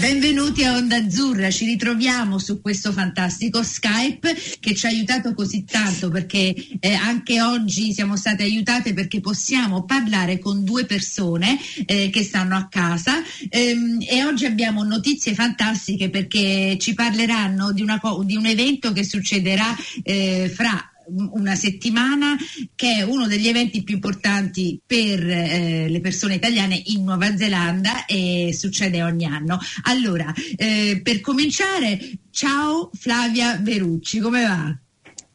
[0.00, 5.64] Benvenuti a Onda Azzurra, ci ritroviamo su questo fantastico Skype che ci ha aiutato così
[5.64, 12.08] tanto perché eh, anche oggi siamo state aiutate perché possiamo parlare con due persone eh,
[12.08, 13.22] che stanno a casa.
[13.50, 19.04] Ehm, e oggi abbiamo notizie fantastiche perché ci parleranno di, una, di un evento che
[19.04, 20.89] succederà eh, fra
[21.32, 22.36] una settimana
[22.74, 28.04] che è uno degli eventi più importanti per eh, le persone italiane in Nuova Zelanda
[28.06, 29.58] e succede ogni anno.
[29.84, 31.98] Allora, eh, per cominciare,
[32.30, 34.78] ciao Flavia Verucci, come va?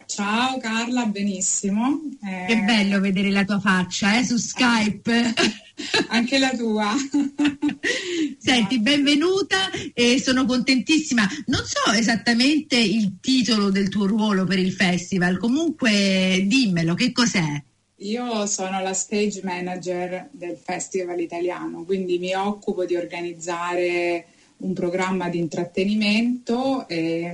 [0.05, 2.01] Ciao Carla, benissimo.
[2.23, 2.45] Eh...
[2.47, 5.33] Che bello vedere la tua faccia eh, su Skype.
[6.09, 6.93] Anche la tua.
[8.37, 11.27] Senti, benvenuta e sono contentissima.
[11.47, 17.63] Non so esattamente il titolo del tuo ruolo per il festival, comunque dimmelo, che cos'è?
[17.99, 25.29] Io sono la stage manager del festival italiano, quindi mi occupo di organizzare un programma
[25.29, 27.31] di intrattenimento e,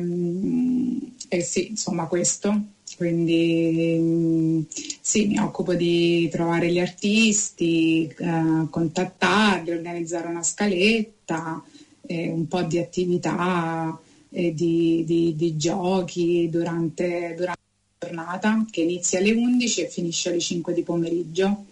[1.35, 2.61] mm, e sì, insomma questo.
[2.97, 4.61] Quindi mm,
[4.99, 11.63] sì, mi occupo di trovare gli artisti, eh, contattarli, organizzare una scaletta,
[12.05, 13.97] eh, un po' di attività
[14.29, 17.59] eh, di, di, di, giochi durante, durante
[17.99, 21.65] la giornata che inizia alle 11 e finisce alle 5 di pomeriggio.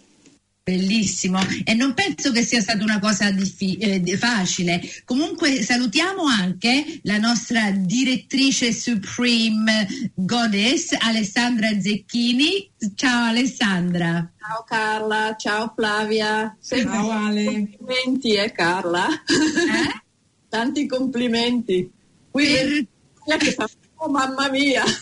[0.70, 4.80] Bellissimo e non penso che sia stata una cosa diffi- eh, facile.
[5.04, 12.70] Comunque salutiamo anche la nostra direttrice Supreme Goddess Alessandra Zecchini.
[12.94, 14.32] Ciao Alessandra.
[14.38, 16.56] Ciao Carla, ciao Flavia.
[16.60, 17.44] Sempre ciao Ale.
[17.46, 19.08] Complimenti eh Carla.
[19.08, 20.02] Eh?
[20.50, 21.92] Tanti complimenti.
[22.30, 23.38] Qui per...
[23.40, 23.68] che fa
[24.02, 24.82] Oh mamma mia!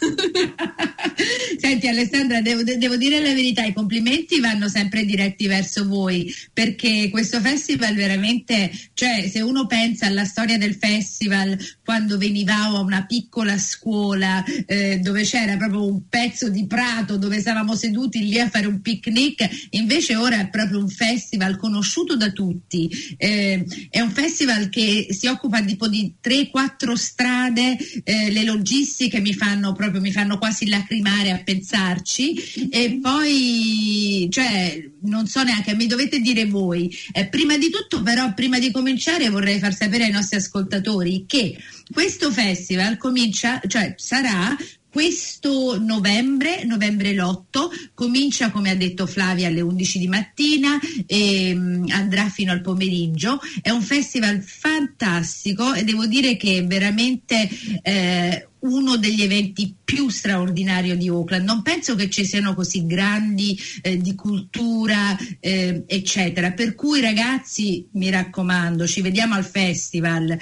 [1.60, 7.10] Senti Alessandra, devo, devo, dire la verità, i complimenti vanno sempre diretti verso voi, perché
[7.12, 13.06] questo festival veramente, cioè se uno pensa alla storia del festival, quando venivamo a una
[13.06, 18.50] piccola scuola eh, dove c'era proprio un pezzo di prato dove stavamo seduti lì a
[18.50, 24.12] fare un picnic, invece ora è proprio un festival conosciuto da tutti, eh, è un
[24.12, 30.02] festival che si occupa tipo di 3-4 strade, eh, le logistiche, che mi fanno proprio,
[30.02, 36.46] mi fanno quasi lacrimare a pensarci e poi, cioè, non so neanche, mi dovete dire
[36.46, 36.96] voi.
[37.12, 41.58] Eh, prima di tutto però, prima di cominciare vorrei far sapere ai nostri ascoltatori che
[41.92, 44.56] questo festival comincia, cioè sarà
[44.98, 51.86] questo novembre, novembre l'8, comincia come ha detto Flavia alle 11 di mattina e um,
[51.90, 53.40] andrà fino al pomeriggio.
[53.62, 57.48] È un festival fantastico e devo dire che veramente
[57.84, 61.46] eh, uno degli eventi più straordinari di Auckland.
[61.46, 66.52] Non penso che ci siano così grandi eh, di cultura, eh, eccetera.
[66.52, 70.38] Per cui ragazzi, mi raccomando, ci vediamo al festival.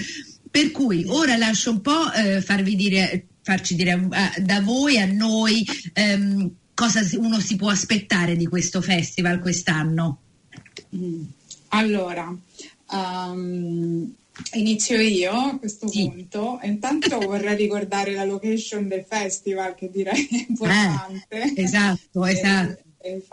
[0.49, 4.09] Per cui ora lascio un po' eh, farvi dire farci dire uh,
[4.41, 5.63] da voi a noi
[5.95, 10.19] um, cosa uno si può aspettare di questo festival quest'anno.
[10.95, 11.21] Mm.
[11.69, 12.35] Allora,
[12.91, 14.13] um,
[14.53, 16.09] inizio io a questo sì.
[16.09, 16.59] punto.
[16.63, 21.53] Intanto vorrei ricordare la location del festival che direi è importante.
[21.56, 22.84] Eh, esatto, esatto.
[23.00, 23.23] E, e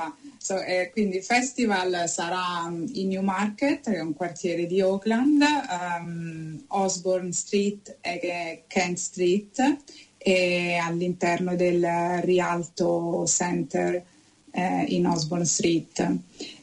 [0.42, 5.40] So, eh, quindi il festival sarà um, in Newmarket, che è un quartiere di Auckland,
[5.40, 9.76] um, Osborne Street e Kent Street
[10.18, 11.86] e all'interno del
[12.22, 14.04] Rialto Center
[14.50, 16.18] eh, in Osborne Street.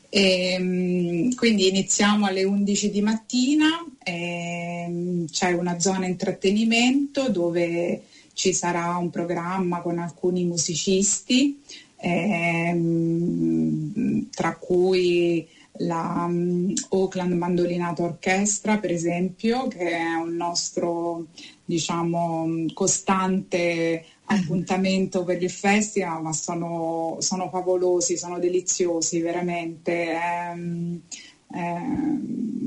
[0.10, 8.04] E, um, quindi iniziamo alle 11 di mattina, e, c'è una zona intrattenimento dove
[8.34, 11.60] ci sarà un programma con alcuni musicisti
[11.98, 13.10] ehm,
[14.32, 15.46] tra cui
[15.82, 21.28] la um, Oakland Mandolinato Orchestra, per esempio, che è un nostro
[21.64, 30.12] diciamo, costante appuntamento per il festival, ma sono, sono favolosi, sono deliziosi, veramente.
[30.12, 30.54] È,
[31.52, 31.76] è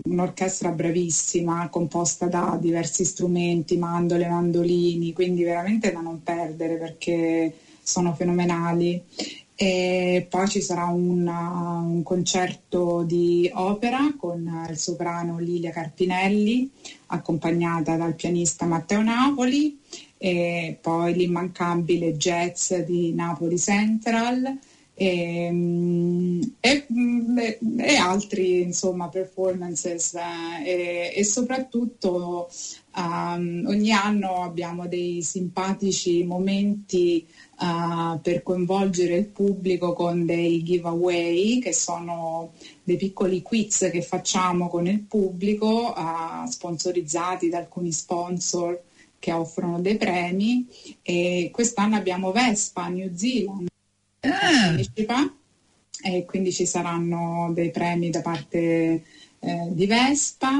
[0.04, 8.12] un'orchestra bravissima, composta da diversi strumenti, mandole, mandolini, quindi veramente da non perdere perché sono
[8.14, 9.02] fenomenali.
[9.54, 16.68] E poi ci sarà una, un concerto di opera con il soprano Lilia Carpinelli,
[17.06, 19.78] accompagnata dal pianista Matteo Napoli,
[20.24, 24.56] e poi l'immancabile jazz di Napoli Central,
[24.94, 25.50] e,
[26.60, 26.86] e,
[27.78, 30.14] e altri insomma performances
[30.64, 32.48] e, e soprattutto
[32.94, 37.26] um, ogni anno abbiamo dei simpatici momenti
[37.58, 42.52] uh, per coinvolgere il pubblico con dei giveaway che sono
[42.84, 48.80] dei piccoli quiz che facciamo con il pubblico uh, sponsorizzati da alcuni sponsor
[49.22, 50.66] che offrono dei premi
[51.00, 53.68] e quest'anno abbiamo Vespa New Zealand
[54.18, 55.32] partecipa
[56.02, 58.58] e quindi ci saranno dei premi da parte
[59.38, 60.58] eh, di Vespa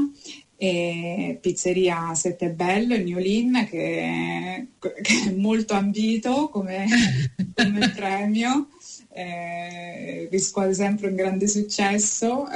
[0.56, 6.86] e Pizzeria Sette Bello, New Lin, che, che, è molto ambito come,
[7.52, 8.68] come premio,
[9.08, 12.46] eh, riscuote sempre un grande successo.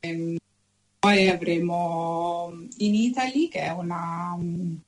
[0.00, 0.40] Eh,
[1.02, 4.80] poi avremo In Italy, che è una um,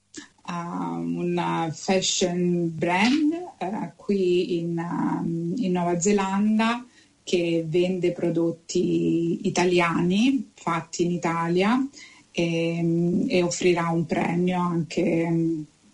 [0.46, 6.86] un fashion brand uh, qui in, um, in, Nuova Zelanda
[7.24, 11.84] che vende prodotti italiani fatti in Italia
[12.30, 15.26] e, e offrirà un premio anche,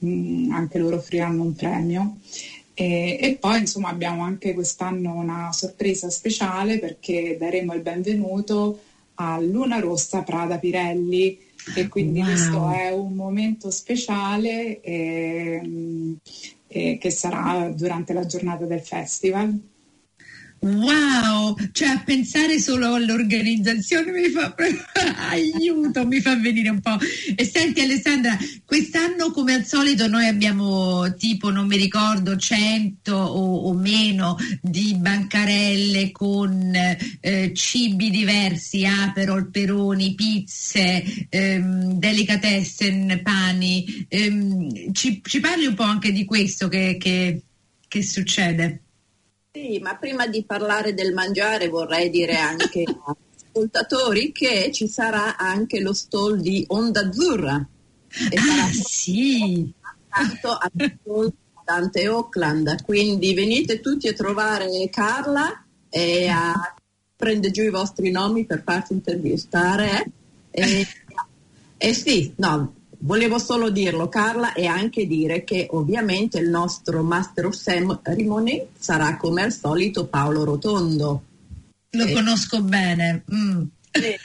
[0.01, 2.19] um, anche loro offriranno un premio.
[2.75, 8.81] E, e, poi insomma abbiamo anche quest'anno una sorpresa speciale perché daremo il benvenuto
[9.21, 11.39] a Luna Rossa Prada Pirelli
[11.77, 12.29] e quindi wow.
[12.29, 16.17] questo è un momento speciale eh,
[16.67, 19.59] eh, che sarà durante la giornata del festival.
[20.63, 24.55] Wow, cioè a pensare solo all'organizzazione mi fa
[25.31, 26.99] aiuto, mi fa venire un po'.
[27.35, 28.37] E senti Alessandra,
[28.67, 34.95] quest'anno come al solito noi abbiamo tipo, non mi ricordo, 100 o, o meno di
[34.99, 44.07] bancarelle con eh, cibi diversi, aperol, peroni, pizze, ehm, delicatessen, pani.
[44.09, 47.41] Ehm, ci, ci, parli un po' anche di questo che, che,
[47.89, 48.83] che succede?
[49.53, 53.17] Sì, ma prima di parlare del mangiare vorrei dire anche agli
[53.49, 57.67] ascoltatori che ci sarà anche lo stall di Onda Azzurra.
[58.09, 59.73] E ah, sì!
[60.09, 60.71] Tanto a
[61.65, 66.75] Dante Auckland, quindi venite tutti a trovare Carla e a
[67.17, 70.13] prende giù i vostri nomi per farsi intervistare.
[70.51, 70.87] E,
[71.77, 77.47] e sì, no, Volevo solo dirlo Carla e anche dire che ovviamente il nostro Master
[77.47, 81.23] of Ceremony sarà come al solito Paolo Rotondo.
[81.91, 83.25] Lo eh, conosco bene.
[83.35, 83.63] Mm.
[83.93, 84.19] Eh,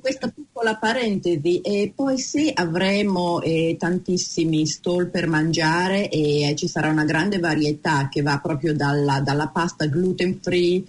[0.00, 6.88] questa piccola parentesi e poi sì avremo eh, tantissimi stall per mangiare e ci sarà
[6.88, 10.82] una grande varietà che va proprio dalla, dalla pasta gluten free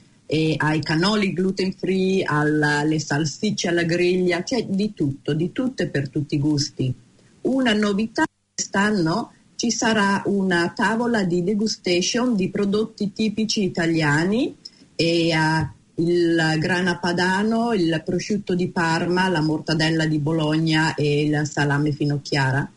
[0.57, 6.09] ai cannoli gluten free, alle salsicce alla griglia, c'è di tutto, di tutto e per
[6.09, 6.93] tutti i gusti.
[7.41, 14.55] Una novità quest'anno ci sarà una tavola di degustation di prodotti tipici italiani
[14.95, 21.41] e uh, il grana padano, il prosciutto di Parma, la mortadella di Bologna e il
[21.45, 22.71] salame finocchiara.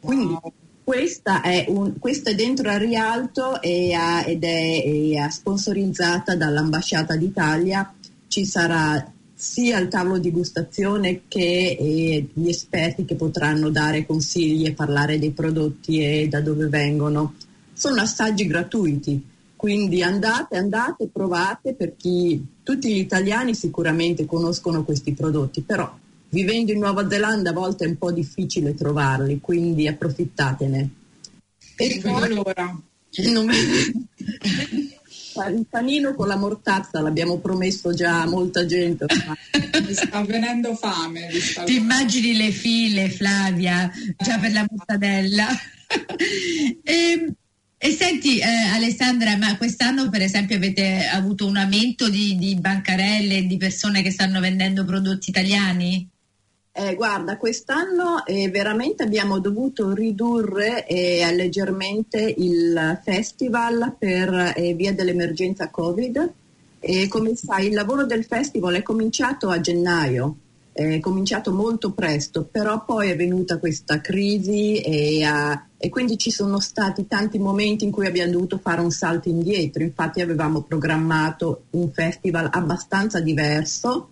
[0.00, 0.36] Quindi
[1.42, 7.92] è, un, questa è, dentro a Rialto e a, ed è, è, sponsorizzata dall'Ambasciata d'Italia.
[8.26, 14.72] Ci sarà sia il tavolo di gustazione che gli esperti che potranno dare consigli e
[14.72, 17.34] parlare dei prodotti e da dove vengono.
[17.72, 19.24] Sono assaggi gratuiti,
[19.54, 25.92] quindi andate, andate, provate per chi tutti gli italiani sicuramente conoscono questi prodotti, però
[26.30, 30.90] vivendo in Nuova Zelanda a volte è un po' difficile trovarli, quindi approfittatene.
[31.76, 32.80] E poi allora.
[33.32, 33.48] Non...
[35.46, 39.06] il panino con la mortazza l'abbiamo promesso già a molta gente.
[39.86, 41.28] Mi sta venendo fame.
[41.64, 45.46] Ti immagini le file, Flavia, già per la mortadella.
[45.46, 47.32] e, ehm,
[47.80, 53.46] e, senti eh, Alessandra, ma quest'anno per esempio avete avuto un aumento di, di bancarelle,
[53.46, 56.08] di persone che stanno vendendo prodotti italiani?
[56.80, 64.92] Eh, guarda, quest'anno eh, veramente abbiamo dovuto ridurre eh, leggermente il festival per eh, via
[64.92, 66.32] dell'emergenza Covid.
[66.78, 70.36] E come sai, il lavoro del festival è cominciato a gennaio,
[70.72, 76.30] è cominciato molto presto, però poi è venuta questa crisi e, uh, e quindi ci
[76.30, 79.82] sono stati tanti momenti in cui abbiamo dovuto fare un salto indietro.
[79.82, 84.10] Infatti avevamo programmato un festival abbastanza diverso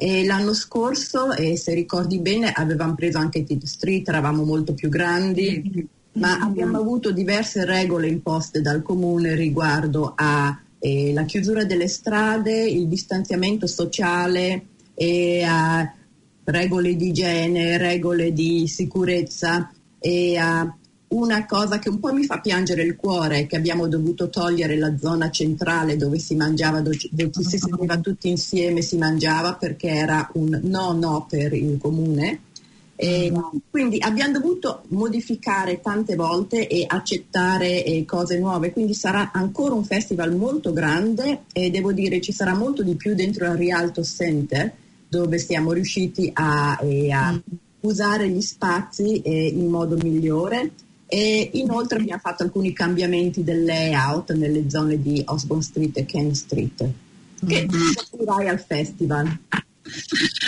[0.00, 4.88] e l'anno scorso, eh, se ricordi bene, avevamo preso anche Tit Street, eravamo molto più
[4.88, 5.86] grandi, mm-hmm.
[6.12, 12.86] ma abbiamo avuto diverse regole imposte dal comune riguardo alla eh, chiusura delle strade, il
[12.86, 15.92] distanziamento sociale e a
[16.44, 20.77] regole di igiene, regole di sicurezza e a
[21.08, 24.76] una cosa che un po' mi fa piangere il cuore è che abbiamo dovuto togliere
[24.76, 27.10] la zona centrale dove si mangiava, dove ci
[27.42, 32.40] si sedeva tutti insieme, si mangiava perché era un no no per il comune.
[33.00, 33.32] E
[33.70, 39.84] quindi abbiamo dovuto modificare tante volte e accettare eh, cose nuove, quindi sarà ancora un
[39.84, 44.72] festival molto grande e devo dire ci sarà molto di più dentro il Rialto Center
[45.08, 47.40] dove siamo riusciti a, eh, a
[47.82, 50.72] usare gli spazi eh, in modo migliore
[51.08, 56.34] e inoltre abbiamo fatto alcuni cambiamenti del layout nelle zone di Osborne Street e Ken
[56.34, 56.90] Street
[57.46, 58.48] che mm-hmm.
[58.48, 59.38] al festival.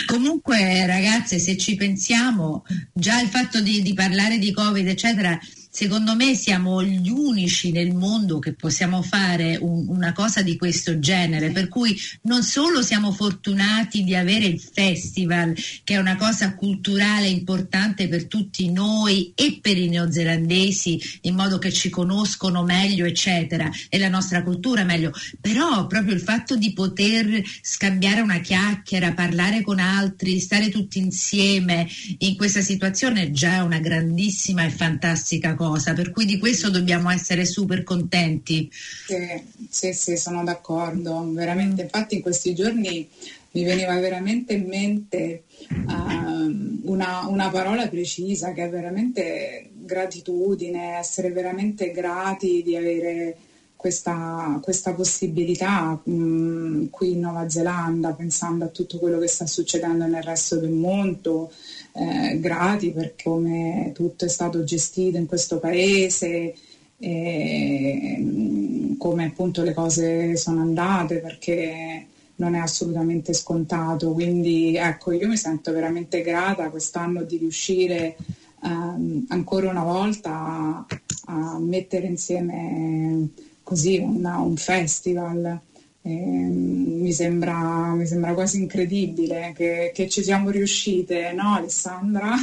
[0.05, 2.63] Comunque ragazze se ci pensiamo
[2.93, 5.39] già il fatto di, di parlare di Covid eccetera
[5.71, 10.99] secondo me siamo gli unici nel mondo che possiamo fare un, una cosa di questo
[10.99, 16.55] genere, per cui non solo siamo fortunati di avere il festival, che è una cosa
[16.55, 23.05] culturale importante per tutti noi e per i neozelandesi, in modo che ci conoscono meglio,
[23.05, 29.13] eccetera, e la nostra cultura meglio, però proprio il fatto di poter scambiare una chiacchiera,
[29.13, 31.87] parlare con altri, stare tutti insieme
[32.17, 36.71] in questa situazione è già una grandissima e fantastica cosa cosa, per cui di questo
[36.71, 38.67] dobbiamo essere super contenti.
[38.71, 41.83] Sì, sì, sì sono d'accordo, veramente.
[41.83, 43.07] Infatti in questi giorni
[43.51, 51.29] mi veniva veramente in mente uh, una, una, parola precisa che è veramente gratitudine, essere
[51.29, 53.37] veramente grati di avere
[53.75, 60.05] questa, questa possibilità um, qui in Nuova Zelanda, pensando a tutto quello che sta succedendo
[60.07, 61.51] nel resto del mondo
[61.93, 66.53] eh, grati per come tutto è stato gestito in questo paese,
[66.97, 72.05] e, come appunto le cose sono andate perché
[72.35, 74.13] non è assolutamente scontato.
[74.13, 78.15] Quindi ecco, io mi sento veramente grata quest'anno di riuscire
[78.61, 80.85] um, ancora una volta a,
[81.25, 83.29] a mettere insieme
[83.63, 85.59] così una, un festival
[86.03, 92.35] eh, mi, sembra, mi, sembra, quasi incredibile che, che, ci siamo riuscite, no Alessandra?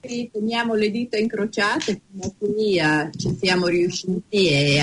[0.00, 2.02] Sì, teniamo le dita incrociate,
[2.38, 2.78] qui
[3.16, 4.78] ci siamo riusciti e,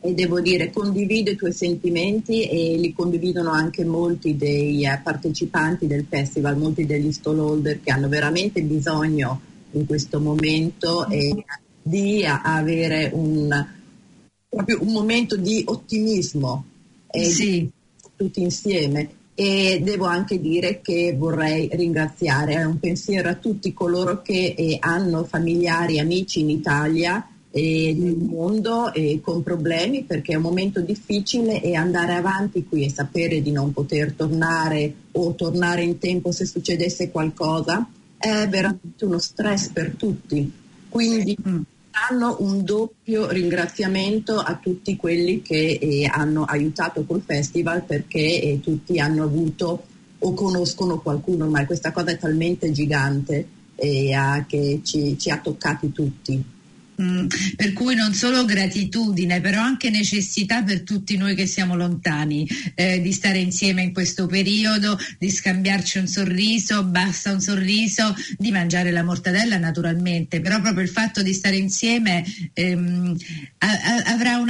[0.00, 5.86] e, devo dire condivido i tuoi sentimenti e li condividono anche molti dei eh, partecipanti
[5.86, 9.40] del festival, molti degli stallholder che hanno veramente bisogno
[9.72, 11.44] in questo momento e
[11.82, 13.66] di avere un,
[14.46, 16.64] proprio un momento di ottimismo
[17.24, 17.70] sì.
[18.16, 19.10] tutti insieme.
[19.34, 25.24] E devo anche dire che vorrei ringraziare un pensiero a tutti coloro che eh, hanno
[25.24, 31.62] familiari, amici in Italia e nel mondo eh, con problemi perché è un momento difficile
[31.62, 36.44] e andare avanti qui e sapere di non poter tornare o tornare in tempo se
[36.44, 40.50] succedesse qualcosa è veramente uno stress per tutti.
[40.88, 41.36] Quindi
[41.96, 48.60] danno un doppio ringraziamento a tutti quelli che eh, hanno aiutato col festival perché eh,
[48.60, 49.84] tutti hanno avuto
[50.18, 55.92] o conoscono qualcuno, ma questa cosa è talmente gigante eh, che ci, ci ha toccati
[55.92, 56.44] tutti.
[57.00, 57.26] Mm,
[57.56, 63.02] per cui non solo gratitudine, però anche necessità per tutti noi che siamo lontani eh,
[63.02, 68.90] di stare insieme in questo periodo, di scambiarci un sorriso, basta un sorriso, di mangiare
[68.92, 72.24] la mortadella naturalmente, però proprio il fatto di stare insieme
[72.54, 73.14] ehm,
[73.58, 74.42] a, a, avrà,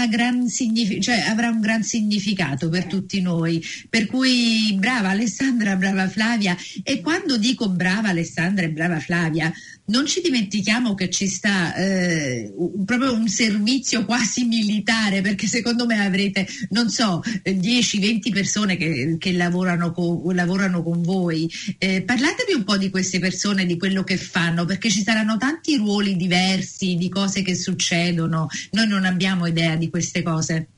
[0.46, 3.60] signific- cioè, avrà, un gran significato per tutti noi.
[3.90, 9.52] Per cui brava Alessandra, brava Flavia e quando dico brava Alessandra e brava Flavia,
[9.86, 12.52] non ci dimentichiamo che ci sta eh,
[12.84, 19.32] proprio un servizio quasi militare, perché secondo me avrete, non so, 10-20 persone che, che
[19.32, 21.50] lavorano, con, lavorano, con, voi.
[21.78, 25.76] Eh, parlatevi un po' di queste persone, di quello che fanno, perché ci saranno tanti
[25.76, 28.48] ruoli diversi, di cose che succedono.
[28.72, 30.68] Noi non abbiamo idea di queste cose.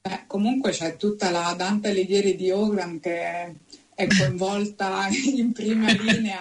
[0.00, 3.56] Eh, comunque c'è tutta la Dante Alighieri di Ogram che
[3.98, 6.40] è coinvolta in prima linea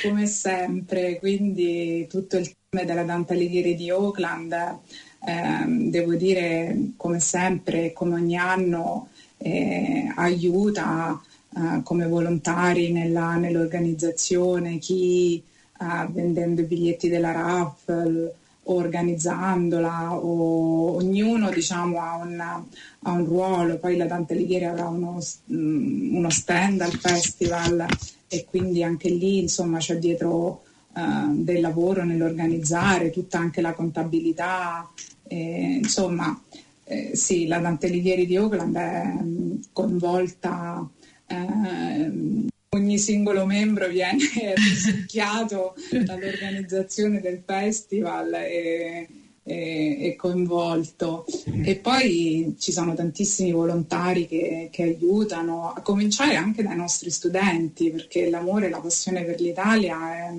[0.00, 7.18] come sempre, quindi tutto il team della Dante Alighieri di Oakland, eh, devo dire come
[7.18, 11.20] sempre, come ogni anno, eh, aiuta
[11.56, 15.42] eh, come volontari nella, nell'organizzazione, chi
[15.80, 18.32] eh, vendendo i biglietti della raffle,
[18.64, 22.64] organizzandola o ognuno diciamo, ha, una,
[23.02, 25.18] ha, un ruolo, poi la Dante Alighieri avrà uno,
[25.52, 27.86] mm, uno, stand al festival
[28.28, 30.62] e quindi anche lì insomma c'è dietro
[30.94, 34.88] uh, del lavoro nell'organizzare, tutta anche la contabilità,
[35.26, 36.40] eh, insomma
[36.84, 40.88] eh, sì, la Dante Alighieri di Oakland è um, coinvolta
[41.26, 44.24] eh, ogni singolo membro viene
[44.56, 49.08] risucchiato dall'organizzazione del festival e,
[49.42, 51.26] e, e, coinvolto.
[51.62, 57.90] E poi ci sono tantissimi volontari che, che, aiutano, a cominciare anche dai nostri studenti,
[57.90, 60.32] perché l'amore e la passione per l'Italia è,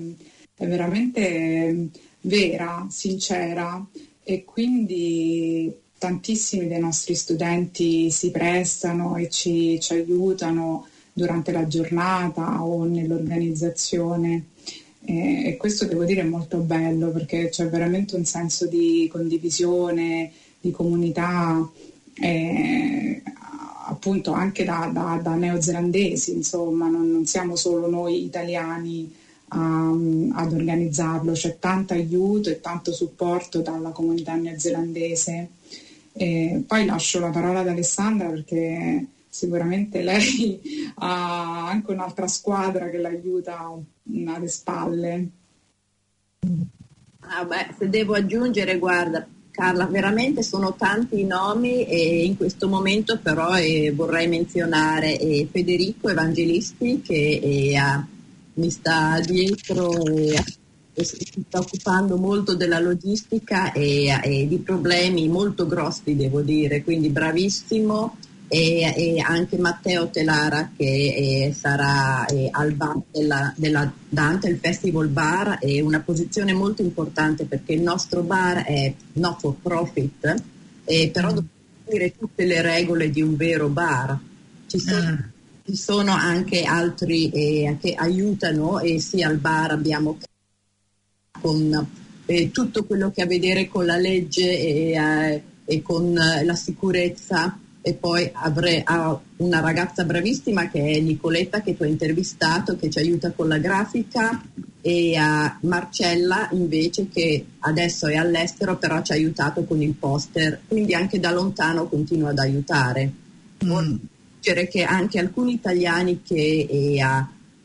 [0.56, 1.88] è veramente
[2.22, 3.86] vera, sincera.
[4.24, 12.62] E quindi tantissimi dei nostri studenti si prestano e ci, ci aiutano durante la giornata
[12.62, 14.48] o nell'organizzazione.
[15.06, 20.70] E, questo devo dire è molto bello perché c'è veramente un senso di condivisione, di
[20.72, 21.70] comunità,
[22.14, 23.22] eh,
[23.86, 29.12] appunto anche da, da, da, neozelandesi, insomma, non, non, siamo solo noi italiani
[29.52, 35.48] um, ad organizzarlo, c'è tanto aiuto e tanto supporto dalla comunità neozelandese.
[36.16, 40.60] E poi lascio la parola ad Alessandra perché sicuramente lei
[40.94, 43.68] ha anche un'altra squadra che l'aiuta
[44.26, 45.28] alle spalle.
[47.18, 52.68] Ah beh, se devo aggiungere, guarda, Carla, veramente sono tanti i nomi e in questo
[52.68, 58.04] momento però eh, vorrei menzionare eh, Federico Evangelisti che eh,
[58.54, 65.66] mi sta dietro e si sta occupando molto della logistica e, e di problemi molto
[65.66, 68.16] grossi, devo dire, quindi bravissimo
[68.54, 74.58] e, e anche Matteo Telara che eh, sarà eh, al bar della, della, Dante, il
[74.58, 80.34] Festival Bar, è una posizione molto importante perché il nostro bar è not for profit,
[80.84, 81.34] eh, però mm.
[81.34, 81.48] dobbiamo
[81.82, 84.16] seguire tutte le regole di un vero bar.
[84.68, 85.18] Ci sono, mm.
[85.64, 90.16] ci sono anche altri eh, che aiutano e sì al bar abbiamo
[91.40, 91.88] con
[92.26, 97.92] eh, tutto quello che ha a vedere con la legge e con la sicurezza e
[97.92, 98.82] poi avrei
[99.36, 103.58] una ragazza bravissima che è Nicoletta che tu hai intervistato che ci aiuta con la
[103.58, 104.42] grafica.
[104.80, 110.60] E a Marcella invece che adesso è all'estero però ci ha aiutato con il poster.
[110.66, 113.12] Quindi anche da lontano continua ad aiutare.
[113.62, 113.96] Mm.
[114.40, 117.02] che anche alcuni italiani che eh,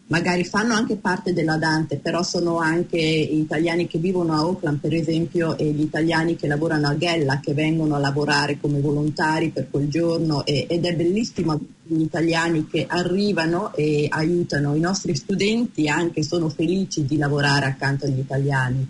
[0.10, 4.94] magari fanno anche parte della Dante, però sono anche italiani che vivono a Auckland, per
[4.94, 9.68] esempio, e gli italiani che lavorano a Ghella, che vengono a lavorare come volontari per
[9.70, 15.88] quel giorno e, ed è bellissimo gli italiani che arrivano e aiutano i nostri studenti,
[15.88, 18.88] anche sono felici di lavorare accanto agli italiani.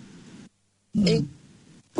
[0.98, 1.06] Mm.
[1.06, 1.24] E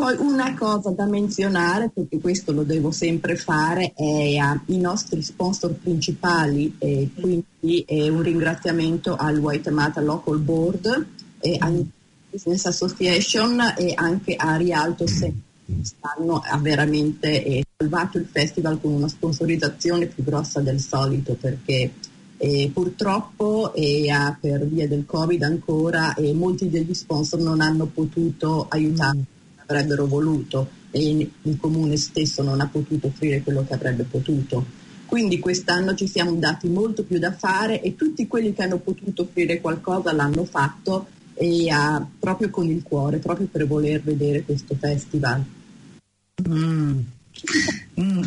[0.01, 5.75] poi una cosa da menzionare, perché questo lo devo sempre fare, è ai nostri sponsor
[5.75, 11.07] principali, e quindi è un ringraziamento al Waitemata Local Board,
[11.39, 11.87] e al
[12.31, 15.33] Business Association e anche a Rialto Se
[15.67, 21.93] quest'anno ha veramente eh, salvato il festival con una sponsorizzazione più grossa del solito perché
[22.37, 24.09] eh, purtroppo eh,
[24.41, 29.25] per via del Covid ancora eh, molti degli sponsor non hanno potuto aiutare
[29.73, 34.65] avrebbero voluto e il comune stesso non ha potuto offrire quello che avrebbe potuto.
[35.07, 39.23] Quindi quest'anno ci siamo dati molto più da fare e tutti quelli che hanno potuto
[39.23, 44.77] offrire qualcosa l'hanno fatto e uh, proprio con il cuore, proprio per voler vedere questo
[44.79, 45.45] festival.
[46.49, 46.99] Mm.
[48.01, 48.23] Mm.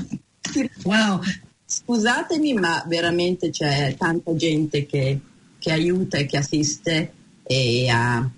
[0.83, 1.21] Wow.
[1.65, 5.19] Scusatemi, ma veramente c'è tanta gente che,
[5.57, 8.29] che aiuta e che assiste e uh,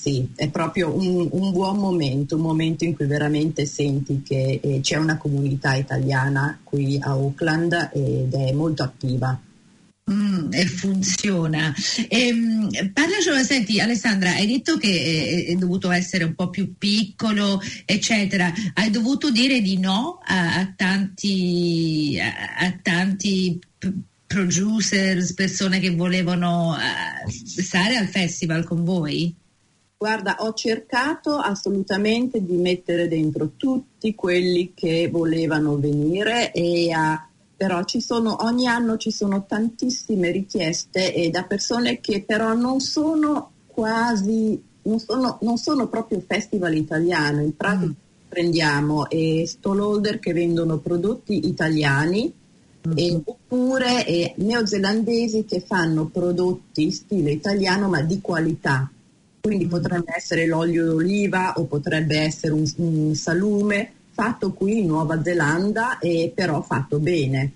[0.00, 4.78] sì, è proprio un, un, buon momento, un momento in cui veramente senti che eh,
[4.80, 9.40] c'è una comunità italiana qui a Auckland ed è molto attiva.
[10.08, 11.74] Mm, e funziona.
[12.08, 17.60] Ehm, parlacelo, senti Alessandra, hai detto che è, è, dovuto essere un po' più piccolo,
[17.84, 18.52] eccetera.
[18.74, 23.58] Hai dovuto dire di no a, a tanti, a, a tanti
[24.28, 29.34] producers, persone che volevano uh, stare al festival con voi?
[30.00, 37.18] Guarda, ho cercato assolutamente di mettere dentro tutti quelli che volevano venire e uh,
[37.56, 42.78] però ci sono, ogni anno ci sono tantissime richieste e da persone che però non
[42.78, 47.92] sono quasi, non sono, non sono proprio festival italiano, in pratica mm.
[48.28, 52.32] prendiamo eh, stallholder che vendono prodotti italiani
[52.86, 52.92] mm.
[52.94, 58.88] eh, oppure eh, neozelandesi che fanno prodotti stile italiano ma di qualità
[59.48, 65.22] quindi potrebbe essere l'olio d'oliva o potrebbe essere un, un salume fatto qui in Nuova
[65.22, 67.52] Zelanda e però fatto bene.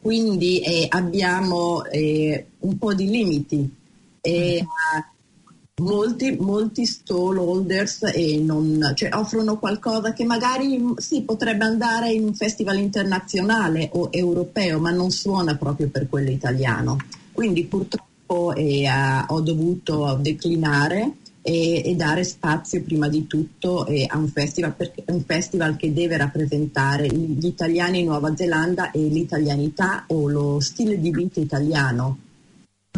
[0.00, 3.74] Quindi eh, abbiamo eh, un po' di limiti.
[4.22, 12.10] E, uh, molti, molti stallholders eh, non, cioè, offrono qualcosa che magari sì, potrebbe andare
[12.10, 16.96] in un festival internazionale o europeo, ma non suona proprio per quello italiano.
[17.32, 18.86] Quindi purtroppo purtroppo eh,
[19.26, 21.12] ho dovuto declinare
[21.46, 25.92] e, e, dare spazio prima di tutto eh, a un festival, perché un festival che
[25.92, 32.18] deve rappresentare gli italiani in Nuova Zelanda e l'italianità o lo stile di vita italiano.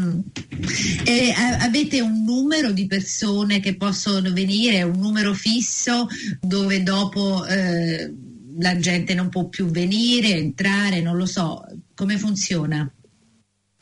[0.01, 0.21] Mm.
[1.05, 6.07] E, avete un numero di persone che possono venire, un numero fisso
[6.41, 8.15] dove dopo eh,
[8.59, 11.65] la gente non può più venire, entrare, non lo so,
[11.97, 12.89] come funziona?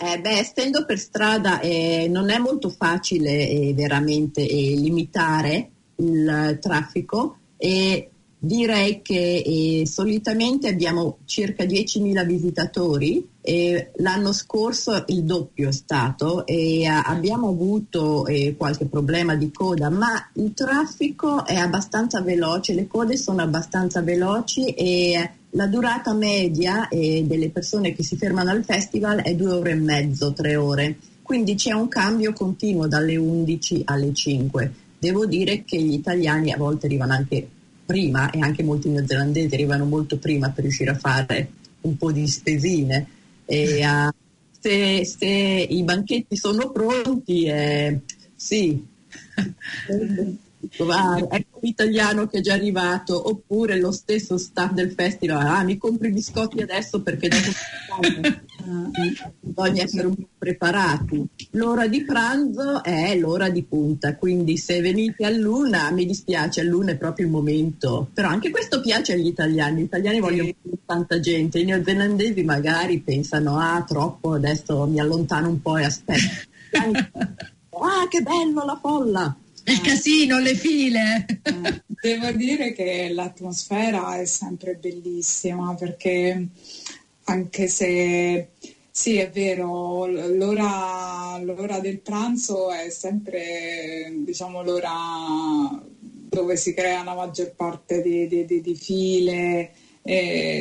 [0.05, 6.59] Eh, beh, essendo per strada eh, non è molto facile eh, veramente eh, limitare il
[6.61, 15.71] traffico e direi che eh, solitamente abbiamo circa 10.000 visitatori e l'anno scorso il doppio
[15.71, 22.21] è stato e abbiamo avuto eh, qualche problema di coda ma il traffico è abbastanza
[22.21, 28.17] veloce, le code sono abbastanza veloci e la durata media eh, delle persone che si
[28.17, 32.87] fermano al festival è due ore e mezzo, tre ore, quindi c'è un cambio continuo
[32.87, 34.73] dalle 11 alle 5.
[34.99, 37.47] Devo dire che gli italiani a volte arrivano anche
[37.85, 41.49] prima e anche molti neozelandesi arrivano molto prima per riuscire a fare
[41.83, 43.07] un po' di spesine.
[43.45, 44.11] E, uh,
[44.59, 48.01] se, se, i banchetti sono pronti, eh,
[48.35, 48.85] sì.
[50.79, 55.77] va, ecco l'italiano che è già arrivato, oppure lo stesso staff del festival, ah mi
[55.79, 57.50] compri i biscotti adesso perché dopo
[59.40, 61.27] bisogna essere un po' preparati.
[61.53, 66.64] L'ora di pranzo è l'ora di punta, quindi se venite a luna, mi dispiace, a
[66.64, 70.53] luna è proprio il momento, però anche questo piace agli italiani, gli italiani vogliono
[70.85, 76.53] tanta gente, i neozelandesi magari pensano, ah troppo, adesso mi allontano un po' e aspetto.
[76.74, 79.37] ah che bello la folla!
[79.64, 81.27] Il casino, le file.
[81.42, 86.48] Eh, devo dire che l'atmosfera è sempre bellissima perché
[87.24, 88.48] anche se
[88.90, 94.92] sì, è vero, l'ora, l'ora del pranzo è sempre diciamo, l'ora
[95.98, 99.72] dove si crea la maggior parte di, di, di, di file,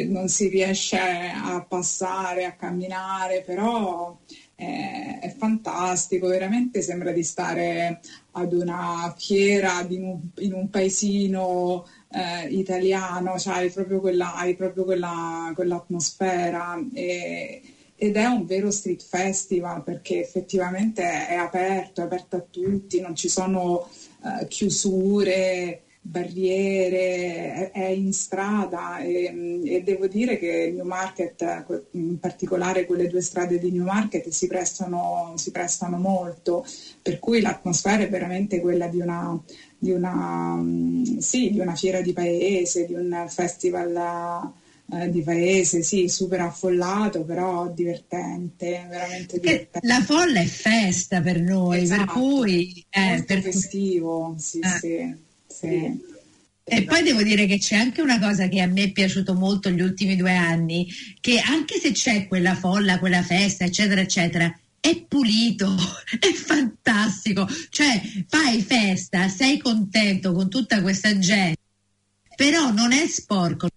[0.07, 4.17] non si riesce a passare, a camminare, però
[4.55, 8.01] è, è fantastico, veramente sembra di stare
[8.33, 14.83] ad una fiera un, in un paesino eh, italiano, cioè hai proprio, quella, hai proprio
[14.83, 16.79] quella, quell'atmosfera.
[16.93, 17.61] E,
[17.95, 23.15] ed è un vero street festival perché effettivamente è aperto, è aperto a tutti, non
[23.15, 23.87] ci sono
[24.23, 33.07] eh, chiusure barriere, è in strada e, e, devo dire che Newmarket, in particolare quelle
[33.07, 36.65] due strade di Newmarket, si prestano, si prestano molto,
[37.01, 39.41] per cui l'atmosfera è veramente quella di una,
[39.77, 40.61] di una,
[41.19, 44.51] sì, di una fiera di paese, di un festival
[44.91, 49.87] eh, di paese, sì, super affollato, però divertente, veramente divertente.
[49.87, 52.03] La folla è festa per noi, esatto.
[52.03, 54.67] per cui è per festivo, sì, eh.
[54.79, 55.22] sì.
[55.53, 56.11] Sì.
[56.65, 59.69] E poi devo dire che c'è anche una cosa che a me è piaciuto molto
[59.69, 60.87] gli ultimi due anni,
[61.19, 65.75] che anche se c'è quella folla, quella festa, eccetera, eccetera, è pulito,
[66.19, 67.47] è fantastico.
[67.69, 71.59] Cioè, fai festa, sei contento con tutta questa gente,
[72.35, 73.67] però non è sporco,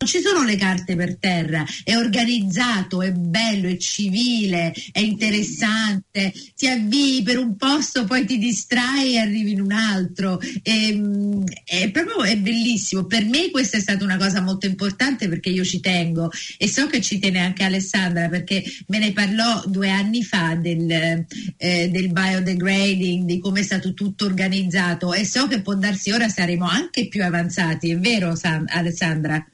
[0.00, 6.32] non ci sono le carte per terra, è organizzato, è bello, è civile, è interessante,
[6.56, 10.40] ti avvii per un posto, poi ti distrai e arrivi in un altro.
[10.62, 13.04] E, ehm, è proprio è bellissimo.
[13.04, 16.86] Per me questa è stata una cosa molto importante perché io ci tengo e so
[16.86, 21.26] che ci tiene anche Alessandra perché me ne parlò due anni fa del,
[21.58, 26.30] eh, del biodegrading, di come è stato tutto organizzato e so che può darsi ora
[26.30, 29.44] saremo anche più avanzati, è vero San- Alessandra?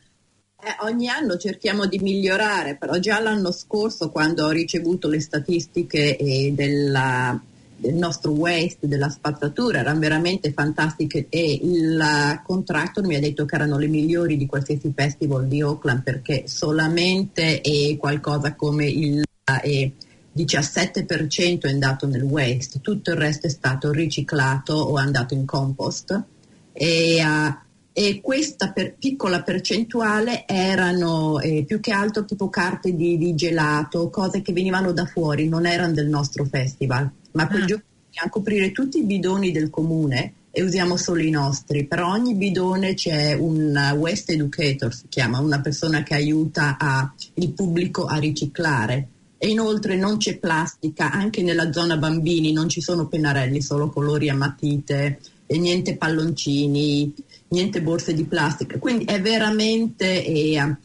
[0.66, 6.16] Eh, ogni anno cerchiamo di migliorare, però già l'anno scorso quando ho ricevuto le statistiche
[6.16, 7.40] eh, della,
[7.76, 13.54] del nostro waste, della spazzatura, erano veramente fantastiche e il contractor mi ha detto che
[13.54, 19.22] erano le migliori di qualsiasi festival di Oakland perché solamente è qualcosa come il
[19.62, 19.92] eh,
[20.36, 26.24] 17% è andato nel waste, tutto il resto è stato riciclato o andato in compost.
[26.72, 27.65] E, uh,
[27.98, 34.10] e questa per piccola percentuale erano eh, più che altro tipo carte di, di, gelato,
[34.10, 37.64] cose che venivano da fuori, non erano del nostro festival, ma quel ah.
[37.64, 37.84] giorno
[38.22, 41.86] a coprire tutti i bidoni del comune e usiamo solo i nostri.
[41.86, 47.50] Per ogni bidone c'è un West Educator, si chiama, una persona che aiuta a, il
[47.52, 49.08] pubblico a riciclare.
[49.38, 54.28] E inoltre non c'è plastica, anche nella zona bambini non ci sono pennarelli, solo colori
[54.28, 57.14] a matite e niente palloncini
[57.48, 60.76] niente borse di plastica, quindi è veramente, eh,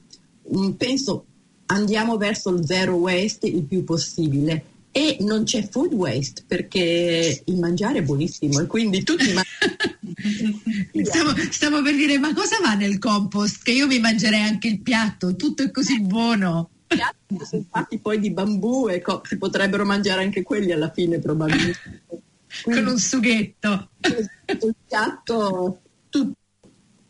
[0.78, 1.26] penso,
[1.68, 7.58] andiamo verso il zero waste il più possibile e non c'è food waste perché il
[7.58, 10.60] mangiare è buonissimo e quindi tutti mangiano.
[11.04, 13.64] stavo, stavo per dire ma cosa va nel compost?
[13.64, 16.70] Che io mi mangerei anche il piatto, tutto è così buono.
[16.90, 20.92] I piatti sono fatti poi di bambù e co- si potrebbero mangiare anche quelli alla
[20.92, 22.02] fine probabilmente.
[22.64, 23.92] Con un sughetto.
[24.02, 26.36] il piatto, tutto.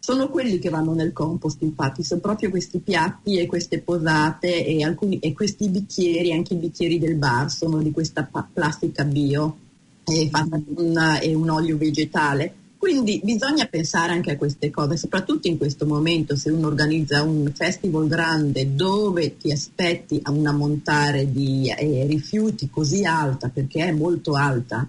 [0.03, 4.83] Sono quelli che vanno nel compost, infatti, sono proprio questi piatti e queste posate e,
[4.83, 9.57] alcuni, e questi bicchieri, anche i bicchieri del bar, sono di questa pa- plastica bio
[10.03, 12.55] e fatta un olio vegetale.
[12.79, 17.51] Quindi bisogna pensare anche a queste cose, soprattutto in questo momento se uno organizza un
[17.53, 23.91] festival grande dove ti aspetti a un ammontare di eh, rifiuti così alta, perché è
[23.91, 24.87] molto alta,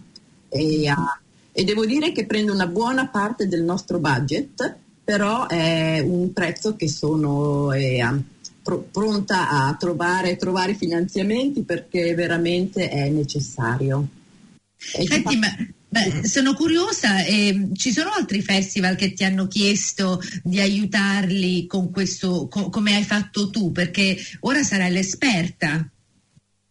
[0.48, 1.20] e, uh,
[1.52, 4.80] e devo dire che prende una buona parte del nostro budget,
[5.12, 8.02] però è un prezzo che sono eh,
[8.62, 14.08] pr- pronta a trovare, trovare finanziamenti perché veramente è necessario.
[14.74, 15.54] Senti, ma,
[15.86, 21.90] beh, sono curiosa, eh, ci sono altri festival che ti hanno chiesto di aiutarli con
[21.90, 23.70] questo, co- come hai fatto tu?
[23.70, 25.86] Perché ora sarai l'esperta.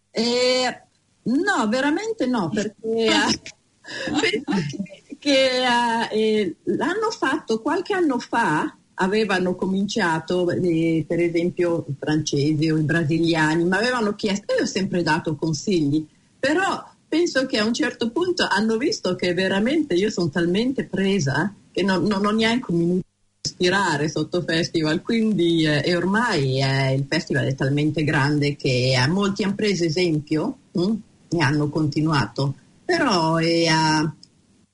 [0.09, 0.81] Eh,
[1.25, 2.73] no, veramente no, perché
[4.19, 12.71] che, che eh, l'hanno fatto qualche anno fa, avevano cominciato, eh, per esempio i francesi
[12.71, 16.03] o i brasiliani, ma avevano chiesto, io ho sempre dato consigli,
[16.39, 21.53] però penso che a un certo punto hanno visto che veramente io sono talmente presa
[21.71, 26.95] che non, non ho neanche un minuto di respirare sotto festival, quindi eh, ormai eh,
[26.95, 30.93] il festival è talmente grande che eh, molti hanno preso esempio hm,
[31.29, 33.67] e hanno continuato, però eh,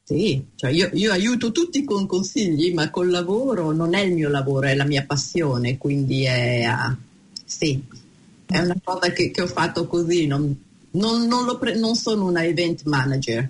[0.09, 4.29] sì, cioè io, io, aiuto tutti con consigli, ma col lavoro non è il mio
[4.29, 6.95] lavoro, è la mia passione, quindi è, uh,
[7.43, 7.83] sì,
[8.45, 10.57] è una cosa che, che ho fatto così, non,
[10.91, 13.49] non, non, pre- non sono una event manager.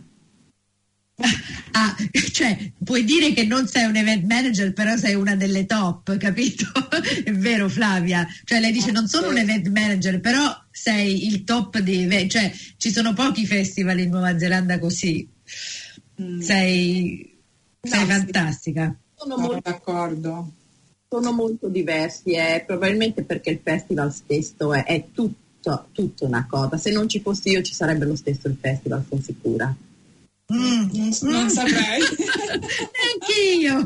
[1.74, 1.96] Ah,
[2.32, 6.65] cioè, puoi dire che non sei un event manager, però sei una delle top, capito?
[7.24, 8.28] È vero, Flavia.
[8.43, 12.32] Cioè, lei dice: Non sono un event manager, però sei il top di event.
[12.32, 15.36] Cioè, ci sono pochi festival in Nuova Zelanda così.
[16.21, 16.39] Mm.
[16.39, 17.38] Sei,
[17.82, 18.95] sei no, fantastica.
[19.15, 20.51] Sono, sono molto d'accordo.
[21.10, 26.77] Sono molto diversi, eh, probabilmente perché il festival stesso è, è tutto, tutto una cosa.
[26.77, 29.75] Se non ci fossi io, ci sarebbe lo stesso il festival, sono sicura.
[30.53, 31.99] Mm, non, non saprei.
[33.03, 33.86] Anch'io.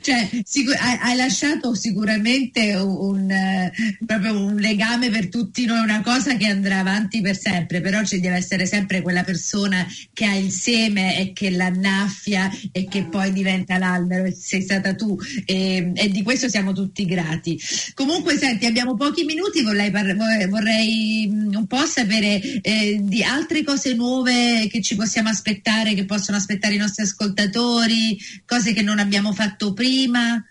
[0.00, 3.70] Cioè, sicur- hai, hai, lasciato sicuramente un, un,
[4.06, 8.20] proprio un legame per tutti noi, una cosa che andrà avanti per sempre, però ci
[8.20, 13.30] deve essere sempre quella persona che ha il seme e che l'annaffia e che poi
[13.34, 17.60] diventa l'albero sei stata tu e, e di questo siamo tutti grati.
[17.92, 20.16] Comunque, senti, abbiamo pochi minuti, vorrei, par-
[20.48, 26.36] vorrei un po' sapere eh, di altre cose nuove che ci possiamo aspettare che possono
[26.36, 30.42] aspettare i nostri ascoltatori, cose che non abbiamo fatto prima?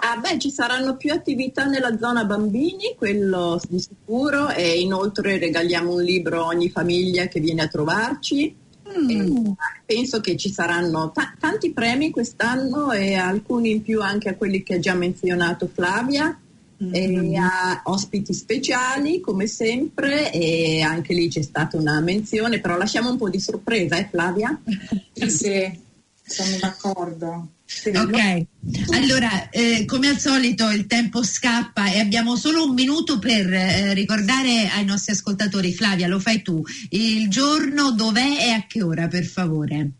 [0.00, 5.94] Ah beh, ci saranno più attività nella zona bambini, quello di sicuro, e inoltre regaliamo
[5.94, 8.66] un libro a ogni famiglia che viene a trovarci.
[8.88, 9.50] Mm.
[9.84, 14.62] penso che ci saranno t- tanti premi quest'anno e alcuni in più anche a quelli
[14.62, 16.40] che ha già menzionato Flavia.
[16.82, 16.94] Mm.
[16.94, 23.10] E a ospiti speciali come sempre e anche lì c'è stata una menzione, però lasciamo
[23.10, 24.56] un po' di sorpresa, eh Flavia?
[25.12, 25.78] sì, sì,
[26.24, 27.48] sono d'accordo.
[27.64, 28.46] Sì, ok,
[28.94, 33.92] allora eh, come al solito il tempo scappa e abbiamo solo un minuto per eh,
[33.92, 39.06] ricordare ai nostri ascoltatori, Flavia lo fai tu, il giorno, dov'è e a che ora
[39.08, 39.90] per favore?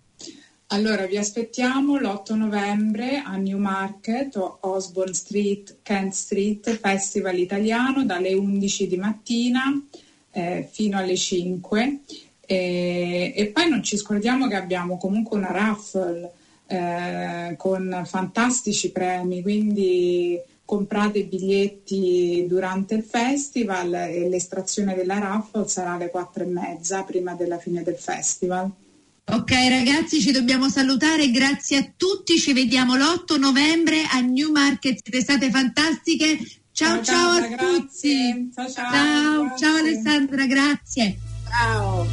[0.70, 8.86] Allora, vi aspettiamo l'8 novembre a Newmarket, Osborne Street, Kent Street, Festival Italiano dalle 11
[8.86, 9.62] di mattina
[10.30, 12.00] eh, fino alle 5.
[12.44, 16.32] E, e, poi non ci scordiamo che abbiamo comunque una raffle
[16.66, 25.66] eh, con fantastici premi, quindi comprate i biglietti durante il festival e l'estrazione della raffle
[25.66, 28.70] sarà alle 4 e mezza prima della fine del festival.
[29.30, 35.20] Ok ragazzi, ci dobbiamo salutare, grazie a tutti, ci vediamo l'8 novembre a Newmarket, siete
[35.20, 36.38] state fantastiche.
[36.72, 37.56] Ciao ciao, ciao a grazie.
[37.58, 38.50] tutti.
[38.54, 38.92] Ciao ciao.
[38.92, 41.18] Ciao, ciao Alessandra, grazie.
[41.46, 42.06] Ciao.